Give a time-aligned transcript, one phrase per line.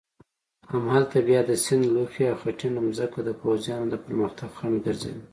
[0.71, 5.23] همالته بیا د سیند لوخې او خټینه مځکه د پوځیانو د پرمختګ خنډ ګرځېده.